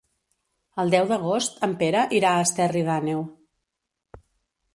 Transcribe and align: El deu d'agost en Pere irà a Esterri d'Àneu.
El 0.83 0.93
deu 0.95 1.05
d'agost 1.11 1.61
en 1.67 1.75
Pere 1.83 2.07
irà 2.21 2.33
a 2.39 2.49
Esterri 2.49 2.83
d'Àneu. 2.89 3.23